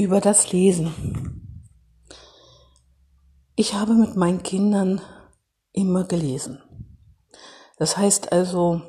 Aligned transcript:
über 0.00 0.22
das 0.22 0.50
Lesen. 0.50 0.94
Ich 3.54 3.74
habe 3.74 3.92
mit 3.92 4.16
meinen 4.16 4.42
Kindern 4.42 5.02
immer 5.72 6.04
gelesen. 6.04 6.62
Das 7.76 7.98
heißt 7.98 8.32
also, 8.32 8.80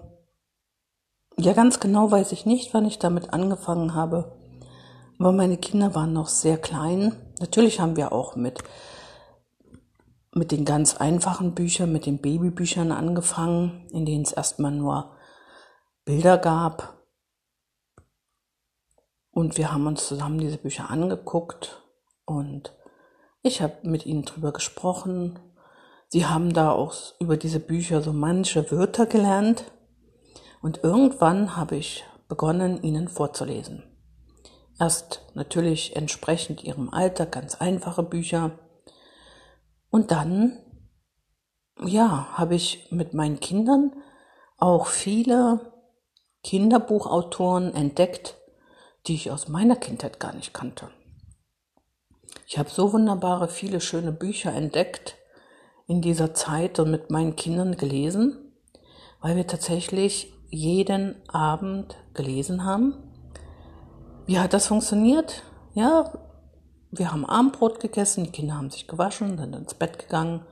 ja 1.37 1.51
ganz 1.51 1.81
genau 1.81 2.09
weiß 2.11 2.31
ich 2.31 2.45
nicht, 2.45 2.73
wann 2.73 2.85
ich 2.85 2.97
damit 2.97 3.33
angefangen 3.33 3.93
habe, 3.93 4.37
aber 5.19 5.33
meine 5.33 5.57
Kinder 5.57 5.93
waren 5.95 6.13
noch 6.13 6.29
sehr 6.29 6.57
klein. 6.57 7.13
Natürlich 7.41 7.81
haben 7.81 7.97
wir 7.97 8.13
auch 8.13 8.35
mit 8.37 8.63
mit 10.33 10.53
den 10.53 10.63
ganz 10.63 10.95
einfachen 10.95 11.55
Büchern, 11.55 11.91
mit 11.91 12.05
den 12.05 12.19
Babybüchern 12.19 12.93
angefangen, 12.93 13.85
in 13.91 14.05
denen 14.05 14.23
es 14.23 14.31
erstmal 14.31 14.71
nur 14.71 15.17
Bilder 16.05 16.37
gab 16.37 17.00
und 19.31 19.57
wir 19.57 19.71
haben 19.71 19.87
uns 19.87 20.07
zusammen 20.07 20.39
diese 20.39 20.57
Bücher 20.57 20.89
angeguckt 20.89 21.81
und 22.25 22.73
ich 23.43 23.61
habe 23.61 23.77
mit 23.83 24.05
ihnen 24.05 24.23
drüber 24.23 24.51
gesprochen. 24.51 25.39
Sie 26.09 26.25
haben 26.25 26.53
da 26.53 26.71
auch 26.71 26.93
über 27.19 27.37
diese 27.37 27.59
Bücher 27.59 28.01
so 28.01 28.13
manche 28.13 28.69
Wörter 28.71 29.07
gelernt. 29.07 29.71
Und 30.61 30.83
irgendwann 30.83 31.57
habe 31.57 31.75
ich 31.75 32.05
begonnen, 32.27 32.83
ihnen 32.83 33.07
vorzulesen. 33.07 33.83
Erst 34.79 35.21
natürlich 35.33 35.95
entsprechend 35.95 36.63
ihrem 36.63 36.89
Alter 36.89 37.25
ganz 37.25 37.55
einfache 37.55 38.03
Bücher. 38.03 38.59
Und 39.89 40.11
dann, 40.11 40.59
ja, 41.83 42.27
habe 42.33 42.55
ich 42.55 42.91
mit 42.91 43.13
meinen 43.13 43.39
Kindern 43.39 43.91
auch 44.57 44.85
viele 44.85 45.73
Kinderbuchautoren 46.43 47.73
entdeckt, 47.73 48.37
die 49.07 49.15
ich 49.15 49.31
aus 49.31 49.47
meiner 49.47 49.75
Kindheit 49.75 50.19
gar 50.19 50.33
nicht 50.33 50.53
kannte. 50.53 50.89
Ich 52.47 52.57
habe 52.57 52.69
so 52.69 52.93
wunderbare, 52.93 53.47
viele 53.47 53.81
schöne 53.81 54.11
Bücher 54.11 54.53
entdeckt 54.53 55.15
in 55.87 56.01
dieser 56.01 56.33
Zeit 56.33 56.79
und 56.79 56.91
mit 56.91 57.09
meinen 57.09 57.35
Kindern 57.35 57.77
gelesen, 57.77 58.53
weil 59.21 59.35
wir 59.35 59.47
tatsächlich 59.47 60.33
jeden 60.49 61.15
Abend 61.29 61.97
gelesen 62.13 62.65
haben. 62.65 62.95
Wie 64.25 64.39
hat 64.39 64.53
das 64.53 64.67
funktioniert? 64.67 65.43
Ja, 65.73 66.11
wir 66.91 67.11
haben 67.11 67.25
Abendbrot 67.25 67.79
gegessen, 67.79 68.25
die 68.25 68.31
Kinder 68.31 68.55
haben 68.55 68.69
sich 68.69 68.87
gewaschen, 68.87 69.37
sind 69.37 69.55
ins 69.55 69.73
Bett 69.73 69.97
gegangen 69.97 70.45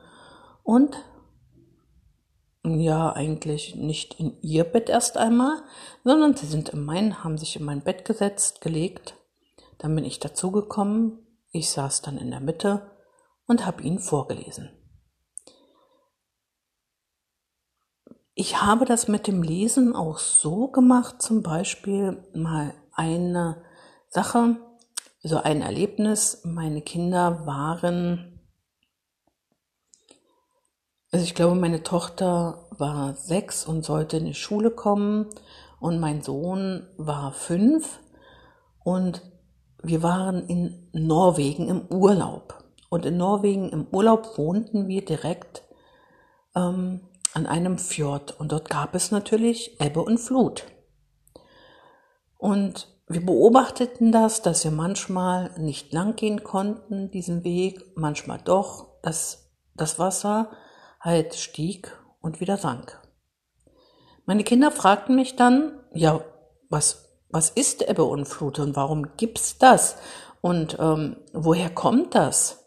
und 0.63 0.95
ja 2.63 3.13
eigentlich 3.13 3.75
nicht 3.75 4.19
in 4.19 4.39
ihr 4.41 4.63
Bett 4.63 4.89
erst 4.89 5.17
einmal, 5.17 5.61
sondern 6.03 6.35
sie 6.35 6.45
sind 6.45 6.69
in 6.69 6.83
mein, 6.83 7.23
haben 7.23 7.37
sich 7.37 7.55
in 7.55 7.65
mein 7.65 7.81
Bett 7.81 8.05
gesetzt, 8.05 8.61
gelegt. 8.61 9.15
Dann 9.77 9.95
bin 9.95 10.03
ich 10.03 10.19
dazugekommen. 10.19 11.25
Ich 11.51 11.71
saß 11.71 12.01
dann 12.01 12.17
in 12.17 12.31
der 12.31 12.41
Mitte 12.41 12.91
und 13.47 13.65
habe 13.65 13.81
ihnen 13.83 13.99
vorgelesen. 13.99 14.69
Ich 18.35 18.61
habe 18.61 18.85
das 18.85 19.07
mit 19.07 19.27
dem 19.27 19.41
Lesen 19.43 19.95
auch 19.95 20.17
so 20.17 20.67
gemacht, 20.67 21.21
zum 21.21 21.43
Beispiel 21.43 22.23
mal 22.33 22.73
eine 22.93 23.63
Sache, 24.07 24.57
so 25.21 25.37
ein 25.37 25.61
Erlebnis. 25.61 26.41
Meine 26.45 26.81
Kinder 26.81 27.45
waren 27.45 28.38
also 31.11 31.23
ich 31.23 31.35
glaube, 31.35 31.55
meine 31.55 31.83
Tochter 31.83 32.67
war 32.77 33.15
sechs 33.15 33.65
und 33.65 33.83
sollte 33.83 34.17
in 34.17 34.25
die 34.25 34.35
Schule 34.35 34.71
kommen 34.71 35.27
und 35.79 35.99
mein 35.99 36.21
Sohn 36.21 36.87
war 36.97 37.31
fünf 37.31 37.99
und 38.83 39.21
wir 39.81 40.03
waren 40.03 40.45
in 40.47 40.89
Norwegen 40.93 41.67
im 41.67 41.85
Urlaub. 41.89 42.63
Und 42.89 43.05
in 43.05 43.17
Norwegen 43.17 43.69
im 43.69 43.87
Urlaub 43.91 44.37
wohnten 44.37 44.87
wir 44.87 45.05
direkt 45.05 45.63
ähm, 46.55 47.01
an 47.33 47.45
einem 47.45 47.77
Fjord 47.77 48.39
und 48.39 48.51
dort 48.51 48.69
gab 48.69 48.95
es 48.95 49.11
natürlich 49.11 49.79
Ebbe 49.79 50.01
und 50.01 50.17
Flut. 50.17 50.65
Und 52.37 52.87
wir 53.07 53.25
beobachteten 53.25 54.11
das, 54.11 54.41
dass 54.41 54.63
wir 54.63 54.71
manchmal 54.71 55.51
nicht 55.57 55.93
lang 55.93 56.15
gehen 56.15 56.43
konnten, 56.43 57.11
diesen 57.11 57.43
Weg, 57.43 57.83
manchmal 57.95 58.39
doch, 58.43 58.87
dass 59.01 59.51
das 59.75 59.99
Wasser 59.99 60.49
halt 60.99 61.35
stieg 61.35 61.97
und 62.21 62.39
wieder 62.39 62.57
sank. 62.57 62.99
Meine 64.25 64.43
Kinder 64.43 64.71
fragten 64.71 65.15
mich 65.15 65.35
dann, 65.35 65.79
ja, 65.93 66.21
was, 66.69 67.23
was 67.29 67.49
ist 67.49 67.87
Ebbe 67.87 68.03
und 68.03 68.25
Flut 68.25 68.59
und 68.59 68.75
warum 68.75 69.15
gibt's 69.17 69.57
das? 69.57 69.95
Und 70.41 70.77
ähm, 70.79 71.17
woher 71.33 71.69
kommt 71.69 72.15
das? 72.15 72.65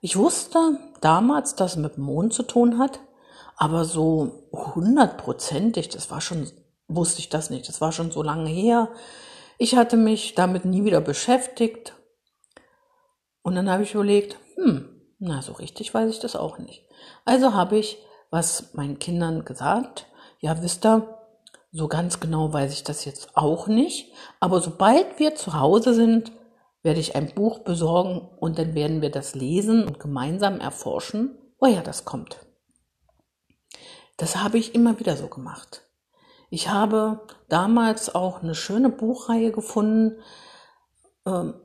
Ich 0.00 0.16
wusste 0.16 0.78
damals, 1.00 1.56
dass 1.56 1.72
es 1.72 1.76
mit 1.78 1.96
dem 1.96 2.04
Mond 2.04 2.34
zu 2.34 2.42
tun 2.42 2.78
hat, 2.78 3.00
aber 3.56 3.84
so 3.84 4.48
hundertprozentig, 4.52 5.88
das 5.88 6.10
war 6.10 6.20
schon, 6.20 6.50
wusste 6.88 7.20
ich 7.20 7.30
das 7.30 7.50
nicht, 7.50 7.68
das 7.68 7.80
war 7.80 7.92
schon 7.92 8.10
so 8.10 8.22
lange 8.22 8.50
her. 8.50 8.90
Ich 9.56 9.76
hatte 9.76 9.96
mich 9.96 10.34
damit 10.34 10.64
nie 10.64 10.84
wieder 10.84 11.00
beschäftigt. 11.00 11.94
Und 13.42 13.54
dann 13.54 13.70
habe 13.70 13.82
ich 13.82 13.94
überlegt, 13.94 14.36
hm, 14.56 15.00
na, 15.18 15.40
so 15.40 15.52
richtig 15.52 15.94
weiß 15.94 16.10
ich 16.10 16.20
das 16.20 16.36
auch 16.36 16.58
nicht. 16.58 16.83
Also 17.24 17.54
habe 17.54 17.78
ich 17.78 17.98
was 18.30 18.74
meinen 18.74 18.98
Kindern 18.98 19.44
gesagt. 19.44 20.06
Ja, 20.40 20.60
wisst 20.62 20.84
ihr, 20.84 21.18
so 21.72 21.88
ganz 21.88 22.20
genau 22.20 22.52
weiß 22.52 22.72
ich 22.72 22.84
das 22.84 23.04
jetzt 23.04 23.36
auch 23.36 23.66
nicht. 23.66 24.12
Aber 24.40 24.60
sobald 24.60 25.18
wir 25.18 25.34
zu 25.34 25.58
Hause 25.58 25.94
sind, 25.94 26.32
werde 26.82 27.00
ich 27.00 27.16
ein 27.16 27.34
Buch 27.34 27.60
besorgen 27.60 28.28
und 28.38 28.58
dann 28.58 28.74
werden 28.74 29.02
wir 29.02 29.10
das 29.10 29.34
lesen 29.34 29.84
und 29.84 29.98
gemeinsam 29.98 30.60
erforschen, 30.60 31.38
woher 31.58 31.82
das 31.82 32.04
kommt. 32.04 32.38
Das 34.16 34.36
habe 34.36 34.58
ich 34.58 34.74
immer 34.74 35.00
wieder 35.00 35.16
so 35.16 35.28
gemacht. 35.28 35.82
Ich 36.50 36.68
habe 36.68 37.26
damals 37.48 38.14
auch 38.14 38.42
eine 38.42 38.54
schöne 38.54 38.90
Buchreihe 38.90 39.50
gefunden, 39.50 40.20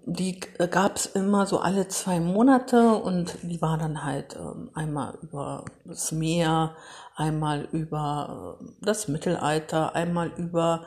die 0.06 0.40
gab 0.72 0.96
es 0.96 1.06
immer 1.06 1.46
so 1.46 1.60
alle 1.60 1.90
zwei 1.90 2.22
Monate 2.22 2.96
und 2.96 3.38
die 3.42 3.62
war 3.62 3.78
dann 3.78 4.06
halt 4.06 4.38
ähm, 4.38 4.72
einmal 4.74 5.18
über 5.22 5.66
das 5.84 6.14
Meer, 6.14 6.78
einmal 7.16 7.68
über 7.74 8.58
äh, 8.62 8.66
das 8.80 9.10
Mittelalter, 9.10 9.96
einmal 9.96 10.30
über 10.38 10.86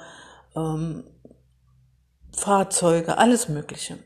ähm, 0.56 1.04
Fahrzeuge, 2.34 3.18
alles 3.18 3.50
Mögliche. 3.50 3.98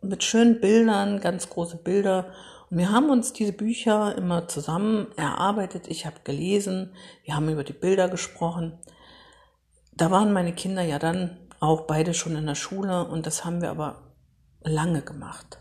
Mit 0.00 0.24
schönen 0.24 0.60
Bildern, 0.60 1.20
ganz 1.20 1.48
große 1.48 1.76
Bilder. 1.76 2.32
Und 2.70 2.78
wir 2.78 2.90
haben 2.90 3.08
uns 3.08 3.32
diese 3.32 3.52
Bücher 3.52 4.16
immer 4.18 4.48
zusammen 4.48 5.06
erarbeitet. 5.16 5.86
Ich 5.86 6.06
habe 6.06 6.16
gelesen, 6.24 6.92
wir 7.22 7.36
haben 7.36 7.48
über 7.48 7.62
die 7.62 7.72
Bilder 7.72 8.08
gesprochen. 8.08 8.80
Da 9.94 10.10
waren 10.10 10.32
meine 10.32 10.54
Kinder 10.54 10.82
ja 10.82 10.98
dann 10.98 11.38
auch 11.62 11.82
beide 11.82 12.12
schon 12.12 12.34
in 12.34 12.46
der 12.46 12.56
Schule 12.56 13.06
und 13.06 13.24
das 13.24 13.44
haben 13.44 13.62
wir 13.62 13.70
aber 13.70 14.02
lange 14.62 15.00
gemacht. 15.00 15.58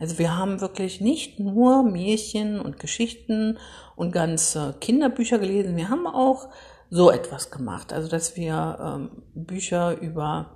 Also 0.00 0.18
wir 0.18 0.36
haben 0.36 0.62
wirklich 0.62 1.02
nicht 1.02 1.38
nur 1.38 1.82
Märchen 1.82 2.58
und 2.58 2.80
Geschichten 2.80 3.58
und 3.96 4.12
ganze 4.12 4.74
Kinderbücher 4.80 5.38
gelesen, 5.38 5.76
wir 5.76 5.90
haben 5.90 6.06
auch 6.06 6.48
so 6.88 7.10
etwas 7.10 7.50
gemacht. 7.50 7.92
Also 7.92 8.08
dass 8.08 8.36
wir 8.36 8.78
ähm, 8.80 9.22
Bücher 9.34 10.00
über 10.00 10.52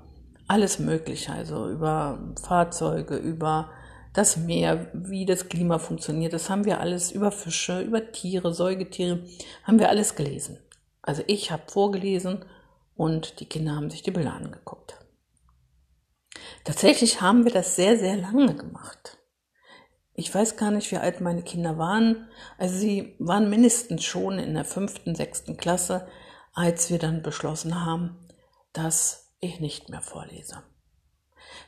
alles 0.49 0.79
Mögliche, 0.79 1.33
also 1.33 1.69
über 1.69 2.33
Fahrzeuge, 2.43 3.17
über 3.17 3.69
das 4.15 4.39
Meer, 4.39 4.91
wie 4.95 5.27
das 5.27 5.49
Klima 5.51 5.79
funktioniert, 5.79 6.33
das 6.33 6.49
haben 6.49 6.65
wir 6.65 6.81
alles 6.81 7.13
über 7.13 7.31
Fische, 7.31 7.83
über 7.83 8.13
Tiere, 8.13 8.55
Säugetiere, 8.55 9.21
haben 9.65 9.79
wir 9.79 9.91
alles 9.91 10.17
gelesen. 10.17 10.59
Also 11.03 11.23
ich 11.27 11.51
habe 11.51 11.65
vorgelesen 11.67 12.47
und 13.01 13.41
die 13.41 13.47
Kinder 13.47 13.77
haben 13.77 13.89
sich 13.89 14.03
die 14.03 14.11
Bilder 14.11 14.35
angeguckt. 14.35 14.99
Tatsächlich 16.65 17.23
haben 17.23 17.45
wir 17.45 17.51
das 17.51 17.75
sehr, 17.75 17.97
sehr 17.97 18.15
lange 18.15 18.55
gemacht. 18.55 19.17
Ich 20.13 20.35
weiß 20.35 20.59
gar 20.59 20.71
nicht, 20.71 20.91
wie 20.91 20.99
alt 20.99 21.23
meine 21.23 21.43
Kinder 21.43 21.79
waren. 21.79 22.29
Also 22.59 22.77
sie 22.77 23.17
waren 23.19 23.49
mindestens 23.49 24.05
schon 24.05 24.39
in 24.39 24.53
der 24.53 24.67
fünften, 24.67 25.15
sechsten 25.15 25.57
Klasse, 25.57 26.09
als 26.53 26.91
wir 26.91 26.99
dann 26.99 27.23
beschlossen 27.23 27.87
haben, 27.87 28.19
dass 28.75 29.33
ich 29.41 29.61
nicht 29.61 29.89
mehr 29.89 30.03
vorlese. 30.03 30.63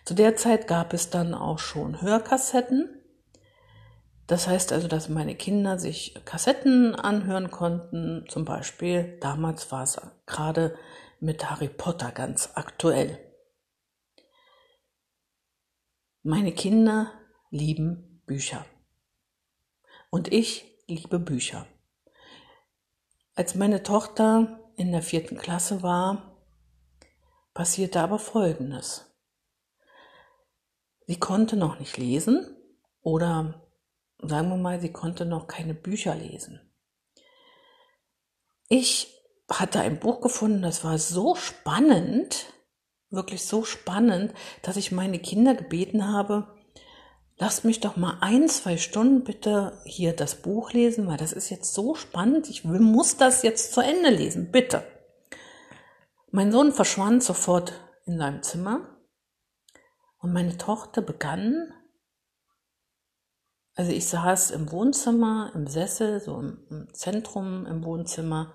Zu 0.05 0.12
der 0.12 0.37
Zeit 0.37 0.67
gab 0.69 0.93
es 0.93 1.08
dann 1.08 1.32
auch 1.32 1.58
schon 1.58 2.02
Hörkassetten. 2.02 2.90
Das 4.26 4.49
heißt 4.49 4.70
also, 4.75 4.87
dass 4.87 5.08
meine 5.08 5.35
Kinder 5.35 5.78
sich 5.78 6.14
Kassetten 6.26 6.94
anhören 6.94 7.50
konnten. 7.50 8.26
Zum 8.28 8.44
Beispiel, 8.44 9.17
damals 9.23 9.73
war 9.73 9.85
es 9.85 9.99
gerade 10.26 10.76
mit 11.23 11.49
Harry 11.49 11.69
Potter 11.69 12.11
ganz 12.11 12.51
aktuell. 12.55 13.19
Meine 16.25 16.53
Kinder 16.53 17.13
lieben 17.51 18.23
Bücher. 18.27 18.67
Und 20.11 20.33
ich 20.33 20.65
liebe 20.89 21.21
Bücher. 21.21 21.67
Als 23.35 23.55
meine 23.55 23.85
Tochter 23.85 24.73
in 24.77 24.91
der 24.91 25.03
vierten 25.03 25.39
Klasse 25.39 25.83
war, 25.83 26.37
passierte 27.55 28.01
aber 28.01 28.19
Folgendes. 28.19 29.15
Sie 31.07 31.21
konnte 31.21 31.57
noch 31.57 31.79
nicht 31.79 31.99
lesen 31.99 32.57
oder 33.01 33.71
sagen 34.19 34.49
wir 34.49 34.57
mal, 34.57 34.81
sie 34.81 34.93
konnte 34.93 35.25
noch 35.25 35.47
keine 35.47 35.75
Bücher 35.75 36.17
lesen. 36.17 36.61
Ich 38.69 39.22
hatte 39.50 39.81
ein 39.81 39.99
Buch 39.99 40.21
gefunden, 40.21 40.62
das 40.62 40.85
war 40.85 40.99
so 40.99 41.35
spannend, 41.35 42.47
wirklich 43.11 43.44
so 43.44 43.65
spannend, 43.65 44.33
dass 44.62 44.77
ich 44.77 44.93
meine 44.93 45.19
Kinder 45.19 45.55
gebeten 45.55 46.09
habe, 46.09 46.55
lasst 47.37 47.65
mich 47.65 47.81
doch 47.81 47.97
mal 47.97 48.19
ein, 48.21 48.49
zwei 48.49 48.77
Stunden 48.77 49.25
bitte 49.25 49.81
hier 49.85 50.15
das 50.15 50.37
Buch 50.37 50.73
lesen, 50.73 51.06
weil 51.06 51.17
das 51.17 51.33
ist 51.33 51.50
jetzt 51.50 51.75
so 51.75 51.94
spannend, 51.94 52.49
ich 52.49 52.65
muss 52.65 53.17
das 53.17 53.43
jetzt 53.43 53.73
zu 53.75 53.81
Ende 53.81 54.11
lesen, 54.11 54.50
bitte. 54.50 54.85
Mein 56.31 56.50
Sohn 56.50 56.73
verschwand 56.73 57.23
sofort 57.23 57.75
in 58.06 58.19
seinem 58.19 58.43
Zimmer 58.43 58.97
und 60.19 60.33
meine 60.33 60.56
Tochter 60.56 61.03
begann, 61.03 61.75
also 63.75 63.91
ich 63.91 64.06
saß 64.06 64.50
im 64.50 64.71
Wohnzimmer, 64.71 65.50
im 65.55 65.67
Sessel, 65.67 66.21
so 66.21 66.38
im, 66.38 66.59
im 66.71 66.95
Zentrum 66.95 67.67
im 67.67 67.85
Wohnzimmer. 67.85 68.55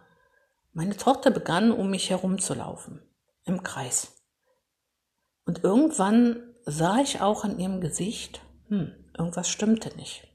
Meine 0.77 0.95
Tochter 0.95 1.31
begann, 1.31 1.71
um 1.71 1.89
mich 1.89 2.11
herumzulaufen, 2.11 3.01
im 3.45 3.63
Kreis. 3.63 4.21
Und 5.43 5.63
irgendwann 5.63 6.53
sah 6.65 6.99
ich 6.99 7.19
auch 7.19 7.43
an 7.43 7.57
ihrem 7.57 7.81
Gesicht, 7.81 8.41
hm, 8.67 8.93
irgendwas 9.17 9.49
stimmte 9.49 9.97
nicht. 9.97 10.27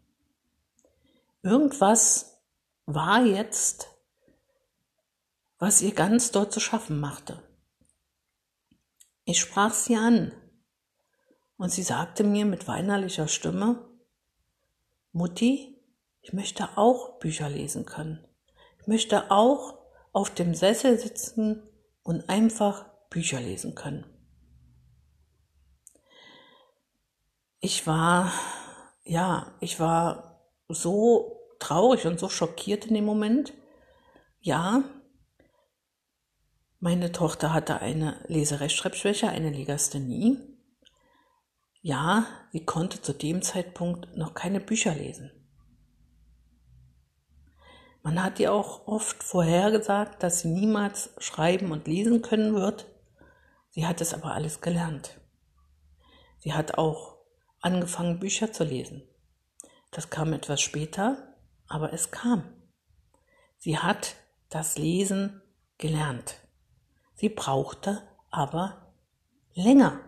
Irgendwas 1.44 2.42
war 2.86 3.24
jetzt, 3.24 3.86
was 5.60 5.80
ihr 5.80 5.94
ganz 5.94 6.32
dort 6.32 6.52
zu 6.52 6.58
schaffen 6.58 6.98
machte. 6.98 7.40
Ich 9.24 9.38
sprach 9.38 9.72
sie 9.72 9.94
an 9.94 10.32
und 11.56 11.70
sie 11.70 11.84
sagte 11.84 12.24
mir 12.24 12.46
mit 12.46 12.66
weinerlicher 12.66 13.28
Stimme, 13.28 13.88
Mutti, 15.12 15.80
ich 16.20 16.32
möchte 16.32 16.76
auch 16.76 17.20
Bücher 17.20 17.48
lesen 17.48 17.86
können. 17.86 18.26
Ich 18.80 18.88
möchte 18.88 19.30
auch 19.30 19.81
auf 20.12 20.30
dem 20.30 20.54
Sessel 20.54 20.98
sitzen 20.98 21.62
und 22.02 22.28
einfach 22.28 22.86
Bücher 23.10 23.40
lesen 23.40 23.74
können. 23.74 24.04
ich 27.62 27.86
war, 27.86 28.32
ja, 29.04 29.54
ich 29.60 29.80
war 29.80 30.50
so 30.68 31.40
traurig 31.60 32.06
und 32.06 32.18
so 32.18 32.28
schockiert 32.28 32.86
in 32.86 32.94
dem 32.94 33.04
Moment. 33.04 33.54
Ja, 34.40 34.82
meine 36.80 37.12
Tochter 37.12 37.54
hatte 37.54 37.80
eine 37.80 38.22
Leserechtschreibschwäche, 38.26 39.28
eine 39.28 39.50
Legasthenie. 39.50 40.38
Ja, 41.82 42.26
sie 42.50 42.64
konnte 42.66 43.00
zu 43.00 43.12
dem 43.12 43.42
Zeitpunkt 43.42 44.16
noch 44.16 44.34
keine 44.34 44.58
Bücher 44.58 44.94
lesen. 44.94 45.30
Man 48.02 48.22
hat 48.22 48.40
ihr 48.40 48.52
auch 48.52 48.87
oft 48.88 49.22
vorhergesagt, 49.22 50.22
dass 50.22 50.40
sie 50.40 50.49
niemals 50.49 51.10
schreiben 51.19 51.70
und 51.70 51.87
lesen 51.87 52.20
können 52.20 52.54
wird. 52.54 52.87
Sie 53.70 53.87
hat 53.87 54.00
es 54.00 54.12
aber 54.12 54.32
alles 54.32 54.60
gelernt. 54.60 55.20
Sie 56.38 56.52
hat 56.52 56.78
auch 56.78 57.19
angefangen, 57.60 58.19
Bücher 58.19 58.52
zu 58.52 58.64
lesen. 58.64 59.02
Das 59.93 60.10
kam 60.10 60.32
etwas 60.32 60.60
später, 60.60 61.37
aber 61.69 61.93
es 61.93 62.10
kam. 62.10 62.44
Sie 63.58 63.78
hat 63.78 64.16
das 64.48 64.76
Lesen 64.76 65.40
gelernt. 65.78 66.40
Sie 67.14 67.28
brauchte 67.28 68.02
aber 68.31 68.93
länger, 69.55 70.00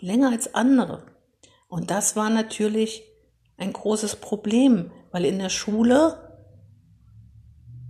länger 0.00 0.30
als 0.30 0.54
andere. 0.54 1.06
Und 1.68 1.92
das 1.92 2.16
war 2.16 2.30
natürlich 2.30 3.04
ein 3.56 3.72
großes 3.72 4.16
Problem, 4.16 4.90
weil 5.12 5.24
in 5.24 5.38
der 5.38 5.48
Schule 5.48 6.25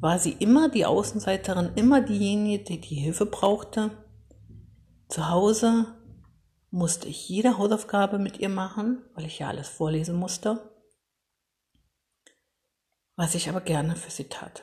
war 0.01 0.19
sie 0.19 0.33
immer 0.33 0.69
die 0.69 0.85
Außenseiterin, 0.87 1.73
immer 1.75 2.01
diejenige, 2.01 2.65
die 2.65 2.81
die 2.81 2.97
Hilfe 2.97 3.27
brauchte. 3.27 3.91
Zu 5.09 5.31
Hause 5.31 5.97
musste 6.71 7.09
ich 7.09 7.29
jede 7.29 7.59
Hausaufgabe 7.59 8.19
mit 8.19 8.39
ihr 8.39 8.49
machen, 8.49 9.03
weil 9.15 9.25
ich 9.25 9.39
ja 9.39 9.49
alles 9.49 9.69
vorlesen 9.69 10.17
musste, 10.17 10.71
was 13.15 13.35
ich 13.35 13.49
aber 13.49 13.61
gerne 13.61 13.97
für 13.97 14.11
sie 14.11 14.29
tat. 14.29 14.63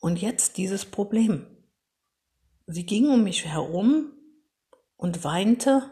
Und 0.00 0.20
jetzt 0.20 0.56
dieses 0.56 0.84
Problem. 0.84 1.46
Sie 2.66 2.86
ging 2.86 3.08
um 3.08 3.24
mich 3.24 3.44
herum 3.46 4.12
und 4.96 5.24
weinte, 5.24 5.90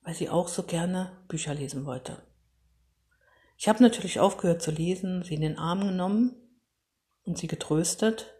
weil 0.00 0.14
sie 0.14 0.28
auch 0.28 0.48
so 0.48 0.64
gerne 0.64 1.24
Bücher 1.28 1.54
lesen 1.54 1.86
wollte. 1.86 2.25
Ich 3.56 3.68
habe 3.68 3.82
natürlich 3.82 4.20
aufgehört 4.20 4.62
zu 4.62 4.70
lesen, 4.70 5.22
sie 5.22 5.34
in 5.34 5.40
den 5.40 5.58
Arm 5.58 5.80
genommen 5.80 6.36
und 7.24 7.38
sie 7.38 7.46
getröstet, 7.46 8.34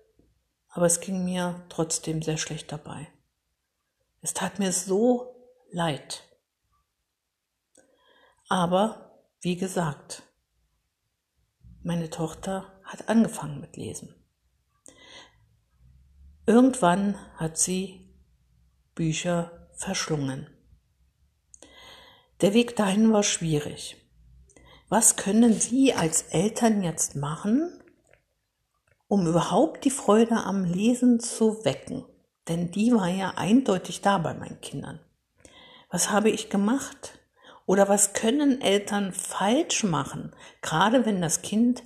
aber 0.68 0.86
es 0.86 1.00
ging 1.00 1.24
mir 1.24 1.64
trotzdem 1.68 2.22
sehr 2.22 2.36
schlecht 2.36 2.70
dabei. 2.70 3.08
Es 4.20 4.34
tat 4.34 4.58
mir 4.58 4.72
so 4.72 5.34
leid. 5.70 6.22
Aber, 8.48 9.22
wie 9.40 9.56
gesagt, 9.56 10.22
meine 11.82 12.10
Tochter 12.10 12.80
hat 12.84 13.08
angefangen 13.08 13.60
mit 13.60 13.76
Lesen. 13.76 14.14
Irgendwann 16.46 17.16
hat 17.36 17.58
sie 17.58 18.14
Bücher 18.94 19.68
verschlungen. 19.74 20.46
Der 22.40 22.54
Weg 22.54 22.76
dahin 22.76 23.12
war 23.12 23.22
schwierig. 23.22 23.96
Was 24.88 25.16
können 25.16 25.52
Sie 25.52 25.94
als 25.94 26.22
Eltern 26.30 26.82
jetzt 26.84 27.16
machen, 27.16 27.82
um 29.08 29.26
überhaupt 29.26 29.84
die 29.84 29.90
Freude 29.90 30.36
am 30.36 30.64
Lesen 30.64 31.18
zu 31.18 31.64
wecken? 31.64 32.04
Denn 32.46 32.70
die 32.70 32.92
war 32.92 33.08
ja 33.08 33.32
eindeutig 33.36 34.00
da 34.00 34.18
bei 34.18 34.32
meinen 34.32 34.60
Kindern. 34.60 35.00
Was 35.90 36.10
habe 36.10 36.30
ich 36.30 36.50
gemacht? 36.50 37.18
Oder 37.66 37.88
was 37.88 38.12
können 38.12 38.60
Eltern 38.60 39.12
falsch 39.12 39.82
machen, 39.82 40.36
gerade 40.62 41.04
wenn 41.04 41.20
das 41.20 41.42
Kind 41.42 41.82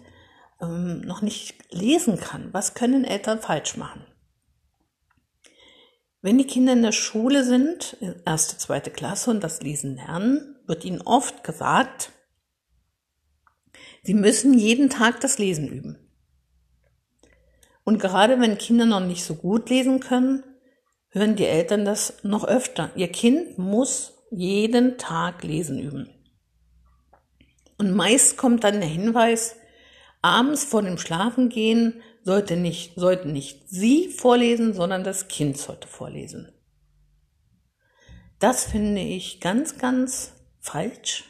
ähm, 0.61 1.01
noch 1.01 1.23
nicht 1.23 1.73
lesen 1.73 2.21
kann? 2.21 2.53
Was 2.53 2.75
können 2.75 3.05
Eltern 3.05 3.41
falsch 3.41 3.79
machen? 3.79 4.05
Wenn 6.21 6.37
die 6.37 6.47
Kinder 6.47 6.75
in 6.75 6.83
der 6.83 6.93
Schule 6.93 7.45
sind, 7.45 7.97
erste, 8.27 8.59
zweite 8.59 8.91
Klasse 8.91 9.31
und 9.31 9.43
das 9.43 9.63
Lesen 9.63 9.97
lernen, 9.97 10.59
wird 10.67 10.85
ihnen 10.85 11.01
oft 11.01 11.45
gesagt, 11.45 12.13
sie 14.03 14.15
müssen 14.15 14.59
jeden 14.59 14.91
Tag 14.91 15.21
das 15.21 15.39
Lesen 15.39 15.69
üben. 15.69 15.99
Und 17.85 17.99
gerade 17.99 18.41
wenn 18.41 18.59
Kinder 18.59 18.87
noch 18.87 19.01
nicht 19.01 19.25
so 19.25 19.35
gut 19.35 19.71
lesen 19.71 20.01
können, 20.01 20.45
hören 21.09 21.37
die 21.37 21.47
Eltern 21.47 21.85
das 21.85 22.23
noch 22.23 22.45
öfter. 22.45 22.91
Ihr 22.95 23.09
Kind 23.09 23.59
muss 23.59 24.13
jeden 24.31 24.97
Tag 24.99 25.43
lesen 25.43 25.79
üben. 25.79 26.09
Und 27.79 27.93
meist 27.93 28.37
kommt 28.37 28.65
dann 28.65 28.81
der 28.81 28.89
Hinweis, 28.89 29.57
abends 30.23 30.65
vor 30.65 30.83
dem 30.83 30.99
Schlafengehen 30.99 32.03
sollte 32.23 32.57
nicht, 32.57 32.95
sollten 32.97 33.33
nicht 33.33 33.69
Sie 33.69 34.09
vorlesen, 34.09 34.75
sondern 34.75 35.03
das 35.03 35.29
Kind 35.29 35.57
sollte 35.57 35.89
vorlesen. 35.89 36.53
Das 38.39 38.65
finde 38.65 39.01
ich 39.01 39.41
ganz, 39.41 39.79
ganz 39.79 40.33
falsch. 40.61 41.25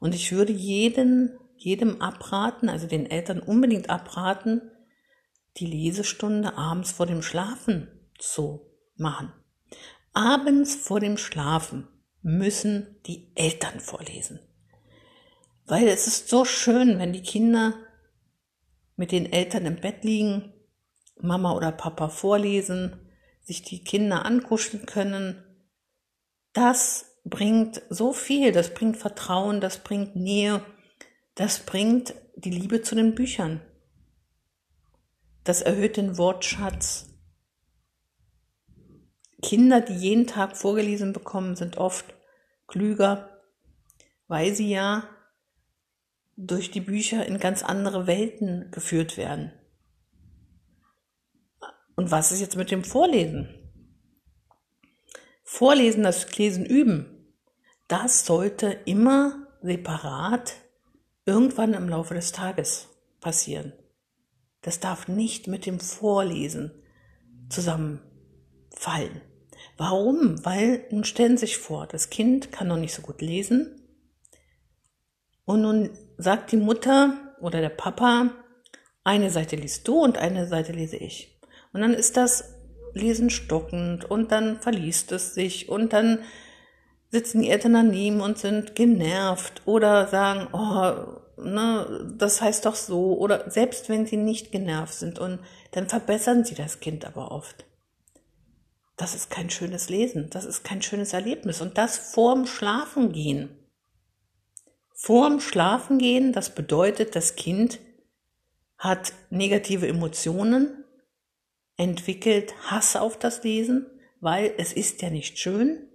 Und 0.00 0.14
ich 0.14 0.32
würde 0.32 0.52
jeden, 0.52 1.38
jedem 1.68 2.00
abraten, 2.00 2.70
also 2.70 2.86
den 2.86 3.10
Eltern 3.10 3.40
unbedingt 3.40 3.90
abraten, 3.90 4.62
die 5.58 5.66
Lesestunde 5.66 6.56
abends 6.56 6.92
vor 6.92 7.04
dem 7.04 7.20
Schlafen 7.20 7.88
zu 8.18 8.72
machen. 8.96 9.32
Abends 10.14 10.74
vor 10.74 10.98
dem 10.98 11.18
Schlafen 11.18 11.86
müssen 12.22 12.96
die 13.06 13.30
Eltern 13.34 13.80
vorlesen. 13.80 14.40
Weil 15.66 15.88
es 15.88 16.06
ist 16.06 16.30
so 16.30 16.46
schön, 16.46 16.98
wenn 16.98 17.12
die 17.12 17.22
Kinder 17.22 17.74
mit 18.96 19.12
den 19.12 19.30
Eltern 19.30 19.66
im 19.66 19.76
Bett 19.76 20.04
liegen, 20.04 20.54
Mama 21.20 21.52
oder 21.52 21.70
Papa 21.70 22.08
vorlesen, 22.08 22.98
sich 23.42 23.62
die 23.62 23.84
Kinder 23.84 24.24
ankuscheln 24.24 24.86
können. 24.86 25.44
Das 26.54 27.18
bringt 27.26 27.82
so 27.90 28.14
viel, 28.14 28.52
das 28.52 28.72
bringt 28.72 28.96
Vertrauen, 28.96 29.60
das 29.60 29.84
bringt 29.84 30.16
Nähe, 30.16 30.62
das 31.38 31.60
bringt 31.60 32.14
die 32.34 32.50
Liebe 32.50 32.82
zu 32.82 32.96
den 32.96 33.14
Büchern. 33.14 33.60
Das 35.44 35.62
erhöht 35.62 35.96
den 35.96 36.18
Wortschatz, 36.18 37.08
Kinder, 39.40 39.80
die 39.80 39.94
jeden 39.94 40.26
Tag 40.26 40.56
vorgelesen 40.56 41.12
bekommen, 41.12 41.54
sind 41.54 41.76
oft 41.76 42.12
klüger, 42.66 43.40
weil 44.26 44.52
sie 44.52 44.68
ja 44.68 45.08
durch 46.36 46.72
die 46.72 46.80
Bücher 46.80 47.24
in 47.24 47.38
ganz 47.38 47.62
andere 47.62 48.08
Welten 48.08 48.72
geführt 48.72 49.16
werden. 49.16 49.52
Und 51.94 52.10
was 52.10 52.32
ist 52.32 52.40
jetzt 52.40 52.56
mit 52.56 52.72
dem 52.72 52.82
Vorlesen? 52.82 53.48
Vorlesen, 55.44 56.02
das 56.02 56.36
Lesen 56.36 56.66
üben, 56.66 57.32
das 57.86 58.26
sollte 58.26 58.72
immer 58.86 59.46
separat 59.62 60.56
irgendwann 61.28 61.74
im 61.74 61.88
Laufe 61.88 62.14
des 62.14 62.32
Tages 62.32 62.88
passieren. 63.20 63.72
Das 64.62 64.80
darf 64.80 65.06
nicht 65.06 65.46
mit 65.46 65.66
dem 65.66 65.78
Vorlesen 65.78 66.72
zusammenfallen. 67.50 69.20
Warum? 69.76 70.44
Weil 70.44 70.86
nun 70.90 71.04
stellen 71.04 71.36
Sie 71.36 71.46
sich 71.46 71.58
vor, 71.58 71.86
das 71.86 72.10
Kind 72.10 72.50
kann 72.50 72.68
noch 72.68 72.76
nicht 72.78 72.94
so 72.94 73.02
gut 73.02 73.20
lesen 73.20 73.78
und 75.44 75.60
nun 75.62 75.90
sagt 76.16 76.52
die 76.52 76.56
Mutter 76.56 77.34
oder 77.40 77.60
der 77.60 77.68
Papa, 77.68 78.30
eine 79.04 79.30
Seite 79.30 79.56
liest 79.56 79.86
du 79.86 80.02
und 80.02 80.18
eine 80.18 80.46
Seite 80.46 80.72
lese 80.72 80.96
ich. 80.96 81.40
Und 81.72 81.82
dann 81.82 81.94
ist 81.94 82.16
das 82.16 82.54
Lesen 82.94 83.30
stockend 83.30 84.04
und 84.04 84.32
dann 84.32 84.60
verliest 84.60 85.12
es 85.12 85.34
sich 85.34 85.68
und 85.68 85.92
dann 85.92 86.20
sitzen 87.10 87.42
die 87.42 87.50
Eltern 87.50 87.72
daneben 87.72 88.20
und 88.20 88.38
sind 88.38 88.74
genervt 88.74 89.62
oder 89.64 90.08
sagen, 90.08 90.48
oh, 90.52 91.42
ne, 91.42 92.14
das 92.16 92.40
heißt 92.40 92.66
doch 92.66 92.74
so 92.74 93.16
oder 93.18 93.50
selbst 93.50 93.88
wenn 93.88 94.06
sie 94.06 94.16
nicht 94.16 94.52
genervt 94.52 94.94
sind 94.94 95.18
und 95.18 95.40
dann 95.72 95.88
verbessern 95.88 96.44
sie 96.44 96.54
das 96.54 96.80
Kind 96.80 97.04
aber 97.04 97.30
oft. 97.30 97.64
Das 98.96 99.14
ist 99.14 99.30
kein 99.30 99.48
schönes 99.48 99.88
Lesen, 99.88 100.28
das 100.30 100.44
ist 100.44 100.64
kein 100.64 100.82
schönes 100.82 101.12
Erlebnis 101.12 101.60
und 101.60 101.78
das 101.78 101.96
vorm 101.96 102.46
Schlafengehen. 102.46 103.50
Vorm 104.92 105.40
Schlafengehen, 105.40 106.32
das 106.32 106.54
bedeutet, 106.54 107.14
das 107.14 107.36
Kind 107.36 107.78
hat 108.76 109.12
negative 109.30 109.86
Emotionen, 109.86 110.84
entwickelt 111.76 112.54
Hass 112.70 112.96
auf 112.96 113.16
das 113.16 113.44
Lesen, 113.44 113.86
weil 114.20 114.52
es 114.58 114.72
ist 114.72 115.00
ja 115.00 115.10
nicht 115.10 115.38
schön 115.38 115.88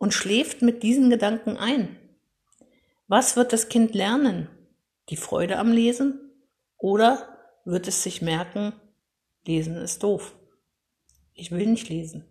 und 0.00 0.14
schläft 0.14 0.62
mit 0.62 0.82
diesen 0.82 1.10
Gedanken 1.10 1.58
ein. 1.58 1.96
Was 3.06 3.36
wird 3.36 3.52
das 3.52 3.68
Kind 3.68 3.94
lernen? 3.94 4.48
Die 5.10 5.16
Freude 5.16 5.58
am 5.58 5.72
Lesen? 5.72 6.18
Oder 6.78 7.28
wird 7.66 7.86
es 7.86 8.02
sich 8.02 8.22
merken, 8.22 8.72
Lesen 9.46 9.76
ist 9.76 10.02
doof. 10.02 10.34
Ich 11.34 11.50
will 11.50 11.66
nicht 11.66 11.90
lesen. 11.90 12.24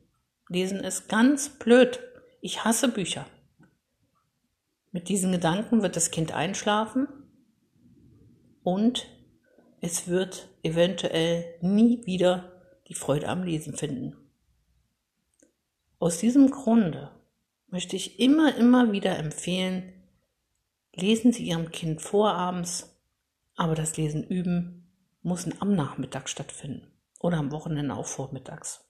Lesen 0.48 0.80
ist 0.80 1.10
ganz 1.10 1.50
blöd. 1.50 2.00
Ich 2.42 2.64
hasse 2.64 2.88
Bücher. 2.88 3.28
Mit 4.92 5.08
diesen 5.08 5.32
Gedanken 5.32 5.84
wird 5.84 5.96
das 5.96 6.10
Kind 6.10 6.34
einschlafen 6.34 7.08
und 8.64 9.08
es 9.80 10.08
wird 10.08 10.50
eventuell 10.64 11.46
nie 11.62 12.04
wieder 12.08 12.52
die 12.88 12.96
Freude 12.96 13.28
am 13.28 13.44
Lesen 13.44 13.76
finden. 13.76 14.18
Aus 16.00 16.18
diesem 16.18 16.50
Grunde 16.50 17.12
möchte 17.72 17.96
ich 17.96 18.20
immer, 18.20 18.56
immer 18.56 18.92
wieder 18.92 19.18
empfehlen, 19.18 19.94
lesen 20.94 21.32
Sie 21.32 21.46
Ihrem 21.46 21.72
Kind 21.72 22.02
vorabends, 22.02 22.96
aber 23.56 23.76
das 23.76 23.98
Lesen 23.98 24.24
üben 24.24 24.92
muss 25.22 25.48
am 25.60 25.76
Nachmittag 25.76 26.30
stattfinden 26.30 26.92
oder 27.20 27.38
am 27.38 27.52
Wochenende 27.52 27.96
auch 27.96 28.08
vormittags. 28.08 28.86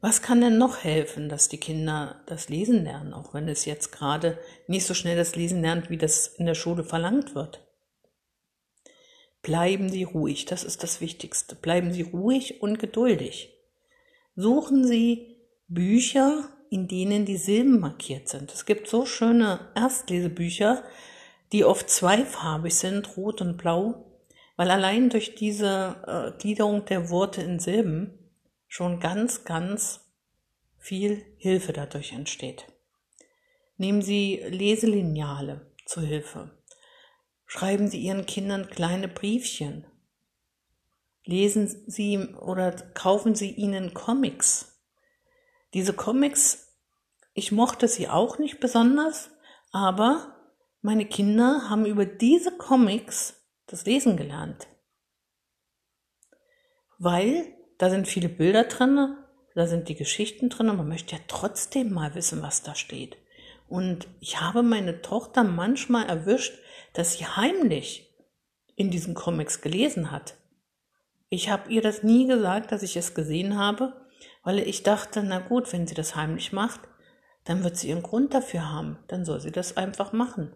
Was 0.00 0.20
kann 0.22 0.40
denn 0.40 0.58
noch 0.58 0.84
helfen, 0.84 1.28
dass 1.28 1.48
die 1.48 1.58
Kinder 1.58 2.22
das 2.26 2.48
Lesen 2.48 2.84
lernen, 2.84 3.14
auch 3.14 3.32
wenn 3.32 3.48
es 3.48 3.64
jetzt 3.64 3.92
gerade 3.92 4.38
nicht 4.68 4.86
so 4.86 4.94
schnell 4.94 5.16
das 5.16 5.34
Lesen 5.34 5.62
lernt, 5.62 5.88
wie 5.90 5.96
das 5.96 6.28
in 6.28 6.46
der 6.46 6.54
Schule 6.54 6.84
verlangt 6.84 7.34
wird? 7.34 7.66
Bleiben 9.42 9.88
Sie 9.88 10.02
ruhig, 10.02 10.44
das 10.44 10.64
ist 10.64 10.82
das 10.82 11.00
Wichtigste. 11.00 11.54
Bleiben 11.54 11.92
Sie 11.92 12.02
ruhig 12.02 12.62
und 12.62 12.78
geduldig. 12.78 13.54
Suchen 14.34 14.86
Sie 14.86 15.35
Bücher, 15.68 16.48
in 16.70 16.88
denen 16.88 17.24
die 17.24 17.36
Silben 17.36 17.80
markiert 17.80 18.28
sind. 18.28 18.52
Es 18.52 18.66
gibt 18.66 18.88
so 18.88 19.06
schöne 19.06 19.68
Erstlesebücher, 19.74 20.84
die 21.52 21.64
oft 21.64 21.90
zweifarbig 21.90 22.74
sind, 22.74 23.16
rot 23.16 23.40
und 23.40 23.56
blau, 23.56 24.04
weil 24.56 24.70
allein 24.70 25.10
durch 25.10 25.34
diese 25.34 25.96
äh, 26.06 26.38
Gliederung 26.40 26.84
der 26.86 27.10
Worte 27.10 27.42
in 27.42 27.58
Silben 27.58 28.18
schon 28.68 29.00
ganz, 29.00 29.44
ganz 29.44 30.00
viel 30.78 31.24
Hilfe 31.38 31.72
dadurch 31.72 32.12
entsteht. 32.12 32.66
Nehmen 33.76 34.02
Sie 34.02 34.42
Leselineale 34.48 35.72
zu 35.84 36.00
Hilfe. 36.00 36.50
Schreiben 37.44 37.88
Sie 37.88 38.00
Ihren 38.00 38.26
Kindern 38.26 38.68
kleine 38.68 39.08
Briefchen. 39.08 39.86
Lesen 41.24 41.68
Sie 41.86 42.18
oder 42.18 42.72
kaufen 42.72 43.34
Sie 43.34 43.50
ihnen 43.50 43.94
Comics. 43.94 44.75
Diese 45.76 45.92
Comics, 45.92 46.74
ich 47.34 47.52
mochte 47.52 47.86
sie 47.86 48.08
auch 48.08 48.38
nicht 48.38 48.60
besonders, 48.60 49.28
aber 49.72 50.34
meine 50.80 51.04
Kinder 51.04 51.68
haben 51.68 51.84
über 51.84 52.06
diese 52.06 52.50
Comics 52.56 53.44
das 53.66 53.84
Lesen 53.84 54.16
gelernt. 54.16 54.68
Weil 56.98 57.52
da 57.76 57.90
sind 57.90 58.08
viele 58.08 58.30
Bilder 58.30 58.64
drin, 58.64 59.18
da 59.54 59.66
sind 59.66 59.90
die 59.90 59.96
Geschichten 59.96 60.48
drin 60.48 60.70
und 60.70 60.78
man 60.78 60.88
möchte 60.88 61.14
ja 61.14 61.20
trotzdem 61.28 61.92
mal 61.92 62.14
wissen, 62.14 62.40
was 62.40 62.62
da 62.62 62.74
steht. 62.74 63.18
Und 63.68 64.08
ich 64.20 64.40
habe 64.40 64.62
meine 64.62 65.02
Tochter 65.02 65.44
manchmal 65.44 66.06
erwischt, 66.06 66.58
dass 66.94 67.18
sie 67.18 67.26
heimlich 67.26 68.16
in 68.76 68.90
diesen 68.90 69.12
Comics 69.12 69.60
gelesen 69.60 70.10
hat. 70.10 70.38
Ich 71.28 71.50
habe 71.50 71.70
ihr 71.70 71.82
das 71.82 72.02
nie 72.02 72.26
gesagt, 72.26 72.72
dass 72.72 72.82
ich 72.82 72.96
es 72.96 73.12
gesehen 73.12 73.58
habe, 73.58 74.05
weil 74.46 74.60
ich 74.60 74.84
dachte, 74.84 75.24
na 75.24 75.40
gut, 75.40 75.72
wenn 75.72 75.88
sie 75.88 75.96
das 75.96 76.14
heimlich 76.14 76.52
macht, 76.52 76.80
dann 77.42 77.64
wird 77.64 77.76
sie 77.76 77.88
ihren 77.88 78.04
Grund 78.04 78.32
dafür 78.32 78.70
haben, 78.70 78.96
dann 79.08 79.24
soll 79.24 79.40
sie 79.40 79.50
das 79.50 79.76
einfach 79.76 80.12
machen. 80.12 80.54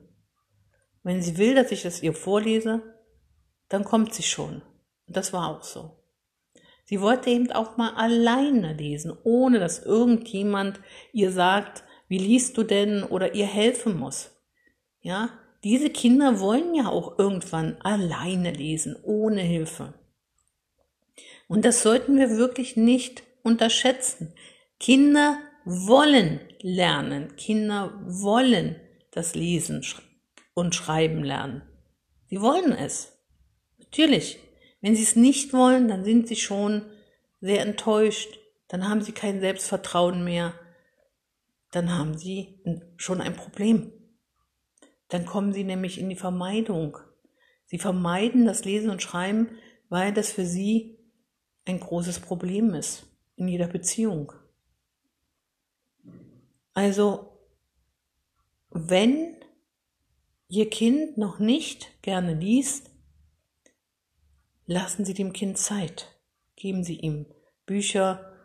Wenn 1.03 1.21
sie 1.23 1.39
will, 1.39 1.57
dass 1.57 1.73
ich 1.73 1.85
es 1.85 2.01
ihr 2.01 2.15
vorlese, 2.15 2.83
dann 3.69 3.83
kommt 3.83 4.15
sie 4.15 4.23
schon. 4.23 4.63
Und 5.09 5.17
das 5.17 5.33
war 5.33 5.49
auch 5.49 5.65
so. 5.65 6.05
Sie 6.85 7.01
wollte 7.01 7.31
eben 7.31 7.51
auch 7.51 7.79
mal 7.79 7.93
alleine 7.95 8.75
lesen, 8.75 9.13
ohne 9.25 9.59
dass 9.59 9.85
irgendjemand 9.85 10.81
ihr 11.13 11.33
sagt, 11.33 11.83
wie 12.07 12.19
liest 12.19 12.57
du 12.59 12.63
denn 12.63 13.03
oder 13.03 13.35
ihr 13.35 13.47
helfen 13.47 13.99
muss. 13.99 14.41
Ja, 15.01 15.31
diese 15.65 15.91
Kinder 15.91 16.39
wollen 16.39 16.77
ja 16.77 16.87
auch 16.87 17.19
irgendwann 17.19 17.77
alleine 17.81 18.53
lesen, 18.53 18.95
ohne 19.03 19.41
Hilfe. 19.41 19.95
Und 21.49 21.65
das 21.65 21.83
sollten 21.83 22.19
wir 22.19 22.37
wirklich 22.37 22.77
nicht 22.77 23.25
unterschätzen. 23.43 24.35
Kinder 24.79 25.39
wollen 25.65 26.41
lernen. 26.61 27.37
Kinder 27.37 27.93
wollen 28.05 28.77
das 29.11 29.35
Lesen 29.35 29.85
und 30.55 30.75
Schreiben 30.75 31.23
lernen. 31.23 31.63
Sie 32.27 32.41
wollen 32.41 32.73
es. 32.73 33.19
Natürlich. 33.79 34.39
Wenn 34.81 34.97
sie 34.97 35.03
es 35.03 35.17
nicht 35.17 35.53
wollen, 35.53 35.89
dann 35.89 36.05
sind 36.05 36.27
sie 36.27 36.37
schon 36.37 36.87
sehr 37.41 37.61
enttäuscht, 37.63 38.39
dann 38.69 38.89
haben 38.89 39.03
sie 39.03 39.13
kein 39.13 39.41
Selbstvertrauen 39.41 40.25
mehr, 40.25 40.55
dann 41.71 41.97
haben 41.97 42.17
sie 42.17 42.63
schon 42.97 43.21
ein 43.21 43.35
Problem. 43.35 43.93
Dann 45.09 45.27
kommen 45.27 45.53
sie 45.53 45.65
nämlich 45.65 45.99
in 45.99 46.09
die 46.09 46.17
Vermeidung. 46.17 46.97
Sie 47.67 47.79
vermeiden 47.79 48.47
das 48.47 48.65
Lesen 48.65 48.91
und 48.91 49.03
Schreiben, 49.03 49.59
weil 49.89 50.15
das 50.15 50.33
für 50.33 50.47
sie 50.47 50.99
ein 51.67 51.81
großes 51.81 52.21
Problem 52.21 52.73
ist 52.75 53.10
in 53.41 53.49
jeder 53.49 53.67
Beziehung. 53.67 54.33
Also, 56.75 57.39
wenn 58.71 59.37
Ihr 60.49 60.69
Kind 60.71 61.17
noch 61.19 61.39
nicht 61.39 62.03
gerne 62.03 62.35
liest, 62.35 62.91
Lassen 64.71 65.05
Sie 65.05 65.15
dem 65.15 65.33
Kind 65.33 65.59
Zeit. 65.59 66.17
Geben 66.55 66.85
Sie 66.85 66.95
ihm 66.95 67.27
Bücher, 67.67 68.37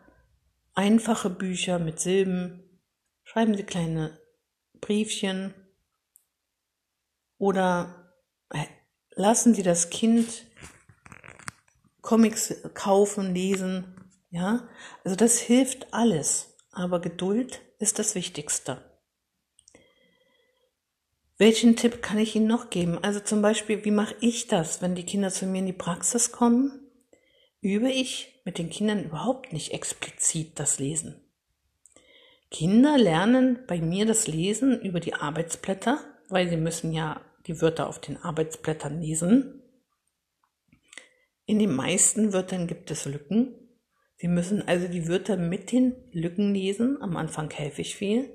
einfache 0.74 1.30
Bücher 1.30 1.78
mit 1.78 2.00
Silben. 2.00 2.80
Schreiben 3.22 3.56
Sie 3.56 3.62
kleine 3.62 4.18
Briefchen. 4.80 5.54
Oder 7.38 8.12
äh, 8.50 8.64
lassen 9.10 9.54
Sie 9.54 9.62
das 9.62 9.88
Kind 9.88 10.46
Comics 12.00 12.52
kaufen, 12.74 13.32
lesen. 13.32 13.95
Ja, 14.36 14.68
also 15.02 15.16
das 15.16 15.38
hilft 15.38 15.94
alles. 15.94 16.58
Aber 16.70 17.00
Geduld 17.00 17.62
ist 17.78 17.98
das 17.98 18.14
Wichtigste. 18.14 18.82
Welchen 21.38 21.74
Tipp 21.74 22.02
kann 22.02 22.18
ich 22.18 22.36
Ihnen 22.36 22.46
noch 22.46 22.68
geben? 22.68 22.98
Also 23.02 23.20
zum 23.20 23.40
Beispiel, 23.40 23.86
wie 23.86 23.90
mache 23.90 24.14
ich 24.20 24.46
das, 24.46 24.82
wenn 24.82 24.94
die 24.94 25.06
Kinder 25.06 25.30
zu 25.30 25.46
mir 25.46 25.60
in 25.60 25.66
die 25.66 25.72
Praxis 25.72 26.32
kommen? 26.32 26.86
Übe 27.62 27.90
ich 27.90 28.42
mit 28.44 28.58
den 28.58 28.68
Kindern 28.68 29.04
überhaupt 29.04 29.54
nicht 29.54 29.72
explizit 29.72 30.60
das 30.60 30.78
Lesen. 30.78 31.18
Kinder 32.50 32.98
lernen 32.98 33.64
bei 33.66 33.80
mir 33.80 34.04
das 34.04 34.26
Lesen 34.26 34.78
über 34.82 35.00
die 35.00 35.14
Arbeitsblätter, 35.14 35.98
weil 36.28 36.50
sie 36.50 36.58
müssen 36.58 36.92
ja 36.92 37.22
die 37.46 37.62
Wörter 37.62 37.88
auf 37.88 38.02
den 38.02 38.18
Arbeitsblättern 38.18 39.00
lesen. 39.00 39.62
In 41.46 41.58
den 41.58 41.74
meisten 41.74 42.34
Wörtern 42.34 42.66
gibt 42.66 42.90
es 42.90 43.06
Lücken. 43.06 43.65
Sie 44.16 44.28
müssen 44.28 44.66
also 44.66 44.88
die 44.88 45.08
Wörter 45.08 45.36
mit 45.36 45.72
den 45.72 45.94
Lücken 46.10 46.54
lesen. 46.54 47.00
Am 47.02 47.16
Anfang 47.16 47.50
helfe 47.50 47.82
ich 47.82 47.96
viel. 47.96 48.30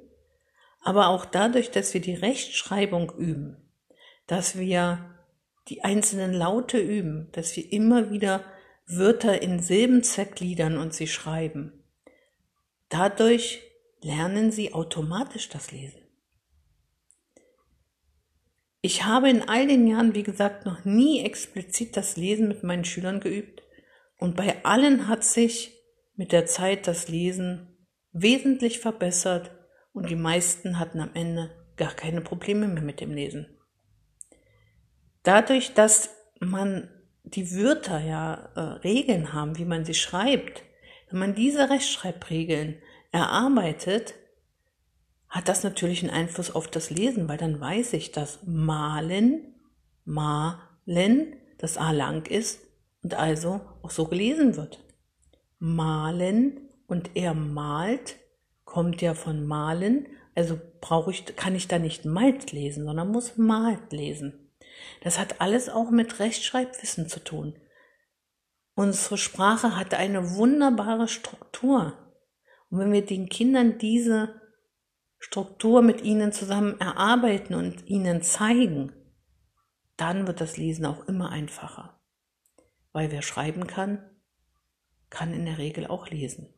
Aber 0.81 1.09
auch 1.09 1.25
dadurch, 1.25 1.71
dass 1.71 1.93
wir 1.93 2.01
die 2.01 2.13
Rechtschreibung 2.13 3.11
üben, 3.17 3.57
dass 4.27 4.57
wir 4.57 5.15
die 5.69 5.83
einzelnen 5.83 6.33
Laute 6.33 6.79
üben, 6.79 7.29
dass 7.33 7.55
wir 7.55 7.71
immer 7.71 8.11
wieder 8.11 8.43
Wörter 8.87 9.41
in 9.41 9.59
Silben 9.59 10.03
zergliedern 10.03 10.77
und 10.77 10.93
sie 10.93 11.07
schreiben. 11.07 11.83
Dadurch 12.89 13.61
lernen 14.01 14.51
sie 14.51 14.73
automatisch 14.73 15.49
das 15.49 15.71
Lesen. 15.71 16.01
Ich 18.81 19.05
habe 19.05 19.29
in 19.29 19.47
all 19.47 19.67
den 19.67 19.87
Jahren, 19.87 20.15
wie 20.15 20.23
gesagt, 20.23 20.65
noch 20.65 20.83
nie 20.85 21.23
explizit 21.23 21.95
das 21.95 22.17
Lesen 22.17 22.47
mit 22.47 22.63
meinen 22.63 22.83
Schülern 22.83 23.19
geübt 23.19 23.61
und 24.21 24.35
bei 24.35 24.63
allen 24.63 25.07
hat 25.07 25.23
sich 25.23 25.81
mit 26.15 26.31
der 26.31 26.45
Zeit 26.45 26.85
das 26.85 27.07
Lesen 27.07 27.75
wesentlich 28.11 28.79
verbessert 28.79 29.49
und 29.93 30.11
die 30.11 30.15
meisten 30.15 30.77
hatten 30.77 30.99
am 30.99 31.09
Ende 31.15 31.49
gar 31.75 31.91
keine 31.91 32.21
Probleme 32.21 32.67
mehr 32.67 32.83
mit 32.83 33.01
dem 33.01 33.09
Lesen. 33.11 33.47
Dadurch, 35.23 35.73
dass 35.73 36.11
man 36.39 36.87
die 37.23 37.51
Wörter 37.55 37.99
ja 37.99 38.51
äh, 38.55 38.59
Regeln 38.87 39.33
haben, 39.33 39.57
wie 39.57 39.65
man 39.65 39.85
sie 39.85 39.95
schreibt, 39.95 40.61
wenn 41.09 41.17
man 41.17 41.33
diese 41.33 41.71
Rechtschreibregeln 41.71 42.79
erarbeitet, 43.11 44.13
hat 45.29 45.47
das 45.47 45.63
natürlich 45.63 46.03
einen 46.03 46.13
Einfluss 46.13 46.53
auf 46.53 46.67
das 46.67 46.91
Lesen, 46.91 47.27
weil 47.27 47.37
dann 47.37 47.59
weiß 47.59 47.93
ich, 47.93 48.11
dass 48.11 48.43
malen, 48.45 49.55
malen, 50.05 51.37
das 51.57 51.77
A 51.77 51.89
lang 51.89 52.27
ist 52.27 52.70
und 53.03 53.13
also 53.13 53.61
auch 53.81 53.91
so 53.91 54.05
gelesen 54.05 54.55
wird. 54.55 54.83
Malen 55.59 56.69
und 56.87 57.11
er 57.15 57.33
malt 57.33 58.17
kommt 58.65 59.01
ja 59.01 59.13
von 59.13 59.45
malen, 59.45 60.07
also 60.35 60.59
brauche 60.79 61.11
ich, 61.11 61.35
kann 61.35 61.55
ich 61.55 61.67
da 61.67 61.77
nicht 61.77 62.05
malt 62.05 62.51
lesen, 62.51 62.85
sondern 62.85 63.11
muss 63.11 63.37
malt 63.37 63.91
lesen. 63.91 64.51
Das 65.03 65.19
hat 65.19 65.41
alles 65.41 65.69
auch 65.69 65.91
mit 65.91 66.19
Rechtschreibwissen 66.19 67.07
zu 67.07 67.23
tun. 67.23 67.55
Unsere 68.75 69.17
Sprache 69.17 69.77
hat 69.77 69.93
eine 69.93 70.35
wunderbare 70.35 71.07
Struktur. 71.07 71.97
Und 72.69 72.79
wenn 72.79 72.91
wir 72.91 73.05
den 73.05 73.27
Kindern 73.29 73.77
diese 73.77 74.41
Struktur 75.19 75.81
mit 75.81 76.01
ihnen 76.01 76.31
zusammen 76.31 76.79
erarbeiten 76.79 77.53
und 77.53 77.85
ihnen 77.87 78.21
zeigen, 78.23 78.93
dann 79.97 80.25
wird 80.25 80.41
das 80.41 80.57
Lesen 80.57 80.85
auch 80.85 81.07
immer 81.07 81.29
einfacher. 81.29 82.00
Weil 82.93 83.11
wer 83.11 83.21
schreiben 83.21 83.67
kann, 83.67 84.03
kann 85.09 85.33
in 85.33 85.45
der 85.45 85.57
Regel 85.57 85.87
auch 85.87 86.09
lesen. 86.09 86.53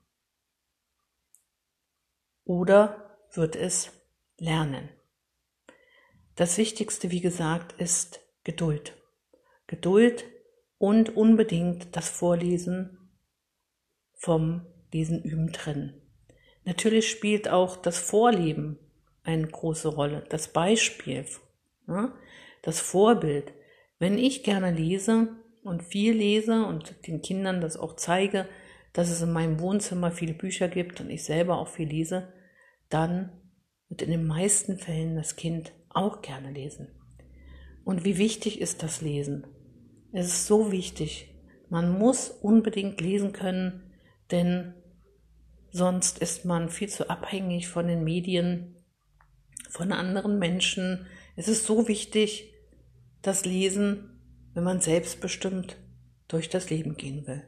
Oder 2.45 3.17
wird 3.31 3.55
es 3.55 3.91
lernen. 4.37 4.89
Das 6.35 6.57
Wichtigste, 6.57 7.11
wie 7.11 7.21
gesagt, 7.21 7.73
ist 7.73 8.19
Geduld. 8.43 8.97
Geduld 9.67 10.25
und 10.77 11.15
unbedingt 11.15 11.95
das 11.95 12.09
Vorlesen 12.09 12.97
vom 14.13 14.65
Lesen 14.91 15.23
üben 15.23 15.53
trennen. 15.53 16.01
Natürlich 16.65 17.09
spielt 17.09 17.49
auch 17.49 17.77
das 17.77 17.99
Vorleben 17.99 18.79
eine 19.23 19.47
große 19.47 19.87
Rolle, 19.87 20.25
das 20.29 20.49
Beispiel, 20.49 21.25
das 22.61 22.79
Vorbild. 22.79 23.53
Wenn 23.99 24.17
ich 24.17 24.43
gerne 24.43 24.71
lese 24.71 25.29
und 25.63 25.83
viel 25.83 26.13
lese 26.13 26.65
und 26.65 27.07
den 27.07 27.21
Kindern 27.21 27.61
das 27.61 27.77
auch 27.77 27.95
zeige, 27.95 28.47
dass 28.93 29.09
es 29.09 29.21
in 29.21 29.31
meinem 29.31 29.59
Wohnzimmer 29.59 30.11
viele 30.11 30.33
Bücher 30.33 30.67
gibt 30.67 31.01
und 31.01 31.09
ich 31.09 31.23
selber 31.23 31.57
auch 31.57 31.67
viel 31.67 31.87
lese, 31.87 32.31
dann 32.89 33.31
wird 33.89 34.01
in 34.01 34.11
den 34.11 34.27
meisten 34.27 34.77
Fällen 34.77 35.15
das 35.15 35.35
Kind 35.35 35.73
auch 35.89 36.21
gerne 36.21 36.51
lesen. 36.51 36.89
Und 37.83 38.05
wie 38.05 38.17
wichtig 38.17 38.61
ist 38.61 38.83
das 38.83 39.01
Lesen? 39.01 39.47
Es 40.11 40.27
ist 40.27 40.47
so 40.47 40.71
wichtig. 40.71 41.35
Man 41.69 41.97
muss 41.97 42.29
unbedingt 42.29 43.01
lesen 43.01 43.33
können, 43.33 43.91
denn 44.31 44.75
Sonst 45.75 46.19
ist 46.19 46.45
man 46.45 46.69
viel 46.69 46.87
zu 46.87 47.09
abhängig 47.09 47.67
von 47.67 47.87
den 47.87 48.03
Medien, 48.03 48.75
von 49.71 49.91
anderen 49.91 50.37
Menschen. 50.37 51.07
Es 51.35 51.47
ist 51.47 51.65
so 51.65 51.87
wichtig, 51.87 52.53
das 53.23 53.43
Lesen, 53.43 54.12
wenn 54.53 54.63
man 54.63 54.81
selbstbestimmt 54.81 55.77
durch 56.27 56.49
das 56.49 56.69
Leben 56.69 56.95
gehen 56.95 57.27
will. 57.27 57.43